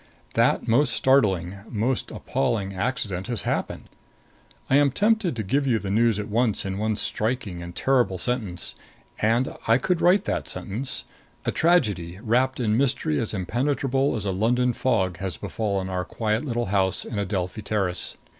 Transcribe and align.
That 0.33 0.67
most 0.67 0.93
startling, 0.93 1.57
most 1.69 2.09
appalling 2.09 2.73
accident 2.73 3.27
has 3.27 3.43
happened. 3.43 3.83
I 4.67 4.77
am 4.77 4.89
tempted 4.89 5.35
to 5.35 5.43
give 5.43 5.67
you 5.67 5.77
the 5.77 5.91
news 5.91 6.17
at 6.19 6.27
once 6.27 6.65
in 6.65 6.79
one 6.79 6.95
striking 6.95 7.61
and 7.61 7.75
terrible 7.75 8.17
sentence. 8.17 8.73
And 9.19 9.55
I 9.67 9.77
could 9.77 10.01
write 10.01 10.25
that 10.25 10.47
sentence. 10.47 11.05
A 11.45 11.51
tragedy, 11.51 12.17
wrapped 12.19 12.59
in 12.59 12.77
mystery 12.77 13.19
as 13.19 13.31
impenetrable 13.31 14.15
as 14.15 14.25
a 14.25 14.31
London 14.31 14.73
fog, 14.73 15.17
has 15.17 15.37
befallen 15.37 15.87
our 15.87 16.03
quiet 16.03 16.43
little 16.43 16.65
house 16.73 17.05
in 17.05 17.19
Adelphi 17.19 17.61
Terrace. 17.61 18.17